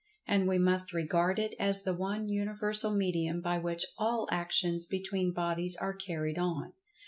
[0.25, 5.31] And we must regard it as the one universal medium by which all actions between
[5.31, 6.73] bodies are carried on.